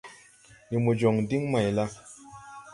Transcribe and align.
Ndi 0.65 0.75
mo 0.83 0.91
jɔŋ 0.99 1.15
diŋ 1.29 1.43
mayla? 1.51 1.85